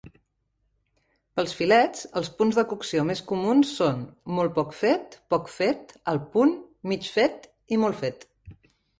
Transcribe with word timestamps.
Pels 1.39 1.51
filets, 1.57 2.05
els 2.21 2.29
punts 2.37 2.55
de 2.59 2.63
cocció 2.71 3.03
més 3.09 3.19
comuns 3.31 3.73
són 3.81 3.99
"molt 4.37 4.53
poc 4.55 4.73
fet", 4.77 5.17
"poc 5.33 5.51
fet", 5.57 5.93
"al 6.13 6.21
punt", 6.37 6.55
"mig 6.93 7.05
fet" 7.19 7.45
i 7.77 7.81
"molt 7.83 8.01
fet". 8.01 8.27